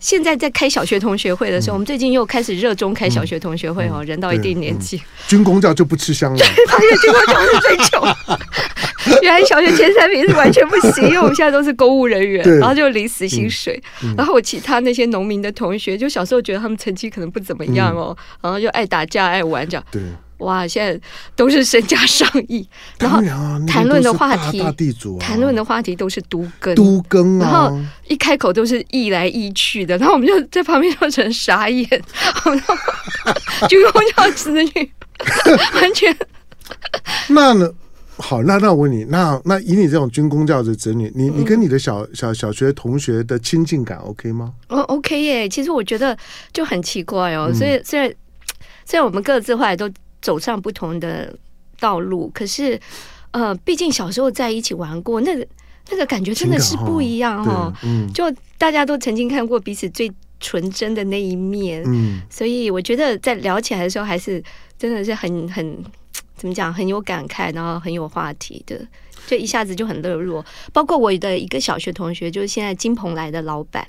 [0.01, 3.97] 现在在开小学同学会的时候，嗯、我们最近又开始热衷开小学同学会哦。
[3.99, 6.39] 嗯、人到一定年纪，军公教就不吃香了。
[6.69, 8.03] 发现军公教是最穷。
[9.23, 13.81] 原来小学前三名是完全不行，因为我们现在都是公务人员，然后就领死薪水。
[14.17, 19.85] 然后我其他那些农民的同学，就小时候觉得他们成绩可能不怎么样哦，嗯、然后就爱打架爱玩这样。
[19.91, 20.03] 对。
[20.39, 21.01] 哇，现在
[21.35, 22.67] 都是身家上亿，
[22.99, 23.21] 然后
[23.67, 31.85] 谈论的话题，地主谈论的话题都是都更，都更啊，然后一开口都是意来意去的，然后我们就在旁边就成傻眼，
[33.69, 34.93] 军工教子女
[35.75, 36.17] 完全。
[37.31, 37.69] 那呢？
[38.17, 44.53] 好，那那我问你，那那以你这种军工教的子女，你你跟你的小小小学同学的亲近感 OK 吗？
[44.69, 45.49] 哦，OK 耶。
[45.49, 46.17] 其实我觉得
[46.53, 48.09] 就很奇怪哦，所以虽然
[48.85, 49.91] 虽然我们各自后来都。
[50.21, 51.35] 走上不同的
[51.79, 52.79] 道路，可是，
[53.31, 55.47] 呃，毕竟小时候在一起玩过，那个
[55.91, 57.73] 那个感觉真的是不一样哈。
[57.83, 58.25] 嗯，就
[58.57, 60.11] 大家都曾经看过彼此最
[60.41, 64.43] 纯真的那一面，嗯，所以我觉得在聊起来的时候，还是
[64.79, 65.83] 真的是很很
[66.37, 68.81] 怎么讲，很有感慨，然后很有话题的。
[69.29, 73.87] 就一下子就很热络，包括我的一个小学同学，就是现在金鹏来的老板。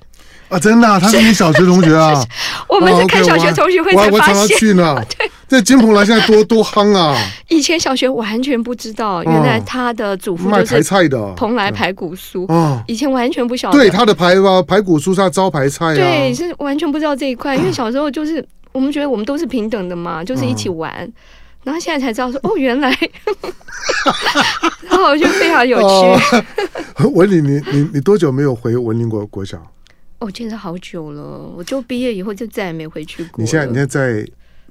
[0.50, 2.22] 啊，真的， 他是你小学同学啊？
[2.68, 5.02] 我们是开小学同学会才发现，呢。
[5.18, 7.16] 对，这金鹏来现在多多夯啊！
[7.48, 12.52] 以前小学完全不知道，原来他的祖父就是卖菜的，蓬莱排骨酥。
[12.52, 13.78] 啊，以前完全不晓得。
[13.78, 21.10] 对，他的排吧排骨酥是他招牌菜啊，对，是完全不知道这一块，因为小时候就是我们觉得我们都是平等的嘛，就是一起玩。
[21.64, 22.90] 然后现在才知道说哦，原来，
[24.90, 27.06] 然后我就非常有趣。
[27.14, 29.62] 文林，你你你多久没有回文林国国小？
[30.20, 31.22] 哦，真的好久了。
[31.56, 33.36] 我就毕业以后就再也没回去过。
[33.38, 34.28] 你现在你现在在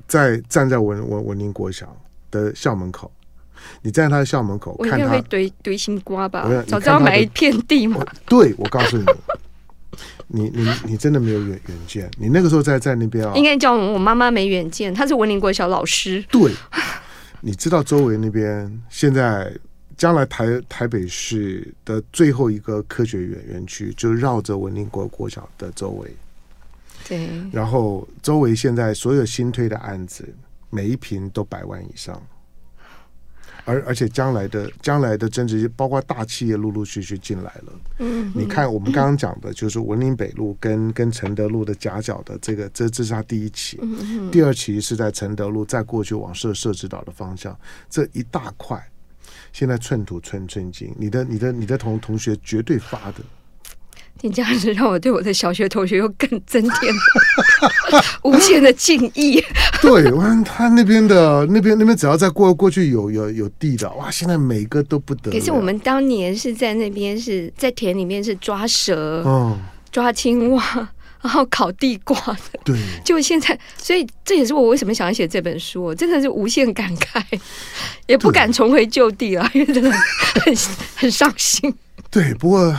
[0.07, 1.97] 在站在文文文林国小
[2.31, 3.11] 的校门口，
[3.83, 6.47] 你站在他的校门口，我应该会堆堆心瓜吧？
[6.67, 8.05] 早知道买一片地嘛。
[8.27, 9.05] 对，我告诉你。
[10.29, 12.11] 你你你真的没有远远见？
[12.19, 13.35] 你那个时候在在那边啊？
[13.35, 16.23] 应该叫我妈妈没远见，她是文林国小老师。
[16.31, 16.53] 对，
[17.41, 19.51] 你知道周围那边现在
[19.97, 26.15] 将来台台北市的最后一个科学园园区就绕着文林国国小的周围。
[27.09, 30.29] 对，然后周围现在所有新推的案子，
[30.69, 32.23] 每一坪都百万以上。
[33.69, 37.73] 而而且将来的将来的增值，包括大企业陆陆续续进来了。
[37.99, 43.79] 嗯，你看我们刚刚讲的，就是文林北路跟跟承德路的夹角的这个，这这是它第一期。
[43.83, 47.55] 嗯，第二期是在承德路再过去往设设置岛的方向，
[47.91, 48.83] 这一大块，
[49.53, 53.21] 现在寸土寸寸金，你的你的你的同同学绝对发的。
[54.23, 56.95] 你这样子让我对我的小学同学又更增添
[58.25, 59.43] 无限的敬意。
[59.81, 65.31] 对，我看他那边的那边那边，只要在过过去有有有地的，哇，现在每个都不得。
[65.31, 69.57] 可是我们当年是在那边是在田里面是抓蛇，嗯，
[69.93, 70.89] 抓青蛙，
[71.23, 72.59] 然后烤地瓜的。
[72.65, 77.23] 对，就现在，所以这也是我为什么想要写这本书，真的是无限感慨，
[78.09, 80.57] 也不敢重回旧地了，因为真的很
[80.97, 81.73] 很伤心。
[82.11, 82.75] 对，不过。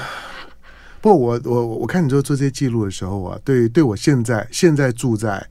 [1.01, 5.45] 不我我我看你做做这些记录的时候啊，对对我现在现在住在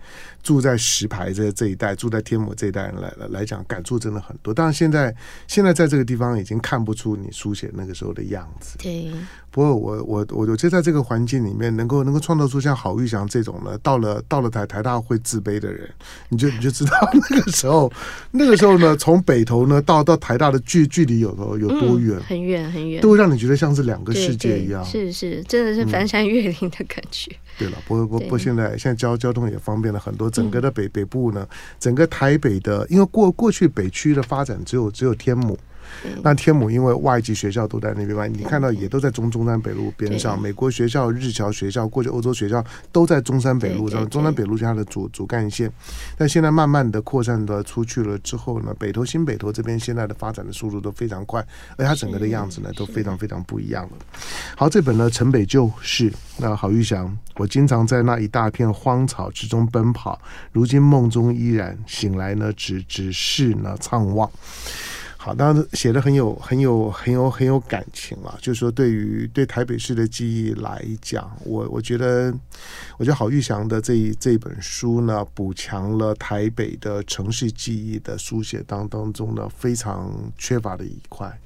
[0.49, 4.55] 住在石牌这这一带，住在天母这一带人来来来讲，感触真的很多。
[4.55, 5.15] 但是现在
[5.47, 8.79] 现在在这个地方已经看不出你书写那个时候的样子。
[8.79, 9.13] 对。
[9.51, 15.87] 不过我我我我就在这个环境里面，能够能够创造出像郝玉祥这种呢，到了到了台台大会自卑的人，
[16.31, 16.93] 你就你就知道
[17.31, 17.93] 那个时候
[18.33, 24.83] 那个时候呢，从北投呢到到台大的距距离有多有多远，嗯，很远很远，都会让你觉得像是两个世界一样。
[24.85, 27.31] 是是，真的是翻山越岭的感觉。
[27.33, 31.47] 嗯、对了，不过不不过现在现在交交通也方便了很多，整个的北北部呢，
[31.81, 35.59] 整个台北的，因为过过去北区的发展只有只有天母。
[36.23, 45.71] 那天母因为外籍学校都在那边嘛，你看到也都在中中山北路边上，美国学校、日侨学校、过去欧洲学校都在中山北路上，中山北路是它的主主干线。
[46.17, 51.45] 但现在慢慢的扩散的出去了之后呢，北投新北投这边现在的发展的速度都非常快，
[51.77, 53.91] 而它整个的样子呢都非常非常不一样了。
[54.57, 60.21] 好，这本呢城北旧事，那郝玉祥，我经常在那一大片荒草之中奔跑，
[60.53, 64.31] 如今梦中依然，醒来呢只只是呢怅望。
[65.21, 68.39] 好，当然写的很有、很有、很有、很有感情啊。
[68.41, 72.33] 就是说，对于对台北市的记忆来讲，我我觉得，
[72.99, 81.37] 我觉得郝玉祥的这一这一本书呢，补强了台北的城市记忆的书写当当中呢，非常缺乏的一块。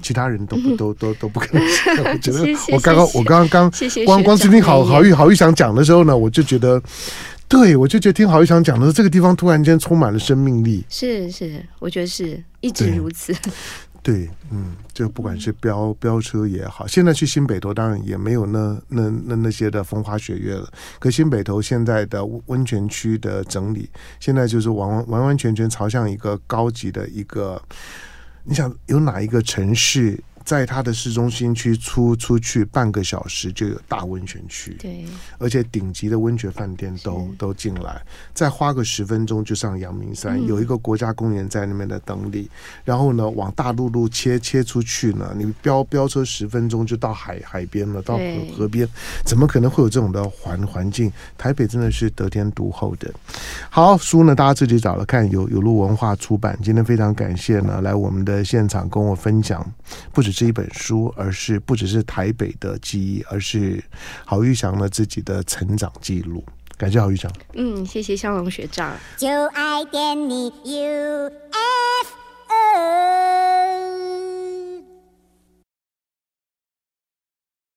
[0.00, 1.62] 其他人都不都都都不可能。
[2.14, 3.70] 我觉得我刚刚我刚刚刚
[4.06, 6.80] 光光是听郝郝玉郝玉祥讲的时候呢，我就觉得。
[7.50, 10.86] 对，我就觉得听郝玉祥讲的，这个地方突然间充满了生命力。
[10.88, 13.34] 是是，我觉得是一直如此。
[14.04, 20.72] 对，嗯，就不管是飙飙车也好，现在去新北投当然也没有那那那那些的风花雪月了。
[21.00, 23.90] 可新北投现在的温泉区的整理，
[24.20, 27.60] 现在就是完完完完全全朝向一个高级的一个。
[28.44, 30.18] 你想有哪一个城市？
[30.50, 35.04] 在它的市中心区出出去半个小时就有大温泉区，对，
[35.38, 38.02] 而且顶级的温泉饭店都都进来，
[38.34, 42.50] 再花个十分钟就上阳明山，嗯，有一个国家公园在那边的等你。
[42.84, 48.24] 然后呢，往大陆路切切出去呢，你飙飙车十分钟就到海海边了，到河
[48.56, 48.88] 河边，
[49.24, 51.12] 怎么可能会有这种的环环境？
[51.38, 53.08] 台北真的是得天独厚的。
[53.70, 56.58] 好，书呢，大家自己找了看，有有路文化出版。
[56.60, 59.64] 今天非常感谢呢，来我们的现场跟我分享，
[60.12, 60.39] 不止。
[60.40, 63.84] 这一本书，而是不只是台北的记忆，而是
[64.24, 66.42] 郝玉祥的自己的成长记录。
[66.78, 68.96] 感谢郝玉祥，嗯，谢谢肖龙学长。
[69.18, 72.08] 就爱点你，U F
[72.48, 73.69] U。